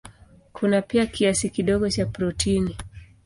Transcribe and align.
Kuna 0.53 0.81
pia 0.81 1.05
kiasi 1.05 1.49
kidogo 1.49 1.89
cha 1.89 2.05
protini. 2.05 2.75